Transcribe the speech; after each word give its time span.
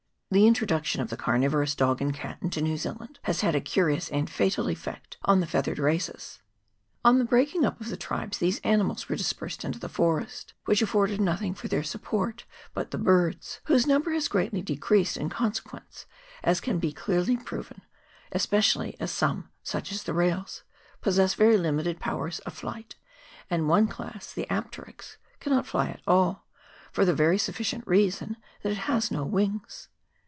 The 0.33 0.47
introduction 0.47 1.01
of 1.01 1.09
the 1.09 1.17
carnivorous 1.17 1.75
dog 1.75 2.01
and 2.01 2.13
cat 2.13 2.37
into 2.41 2.61
New 2.61 2.77
Zealand 2.77 3.19
has 3.23 3.41
had 3.41 3.53
a 3.53 3.59
curious 3.59 4.07
and 4.07 4.29
fatal 4.29 4.69
effect 4.69 5.17
on 5.23 5.41
the 5.41 5.45
feathered 5.45 5.77
races. 5.77 6.39
On 7.03 7.19
the 7.19 7.25
breaking 7.25 7.65
up 7.65 7.81
of 7.81 7.89
the 7.89 7.97
tribes 7.97 8.37
these 8.37 8.61
animals 8.61 9.09
were 9.09 9.17
dispersed 9.17 9.65
into 9.65 9.77
the 9.77 9.89
forest, 9.89 10.53
which 10.63 10.81
afforded 10.81 11.19
nothing 11.19 11.53
for 11.53 11.67
their 11.67 11.83
support 11.83 12.45
but 12.73 12.91
the 12.91 12.97
birds, 12.97 13.59
whose 13.65 13.85
number 13.85 14.11
has 14.13 14.29
greatly 14.29 14.61
decreased 14.61 15.17
in 15.17 15.29
conse 15.29 15.61
quence, 15.61 16.05
as 16.43 16.61
can 16.61 16.79
be 16.79 16.93
clearly 16.93 17.35
proved, 17.35 17.81
especially 18.31 18.95
as 19.01 19.11
some 19.11 19.49
such 19.63 19.91
as 19.91 20.03
the 20.03 20.13
rails 20.13 20.63
possess 21.01 21.33
very 21.33 21.57
limited 21.57 21.99
powers 21.99 22.39
of 22.45 22.53
flight, 22.53 22.95
and 23.49 23.67
one 23.67 23.85
class, 23.85 24.31
the 24.31 24.47
apterix, 24.49 25.17
cannot 25.41 25.67
fly 25.67 25.89
at 25.89 26.01
all, 26.07 26.47
for 26.93 27.03
the 27.03 27.13
very 27.13 27.37
sufficient 27.37 27.85
reason 27.85 28.37
that 28.63 28.71
it 28.71 28.77
has 28.87 29.11
no 29.11 29.25
wings. 29.25 29.89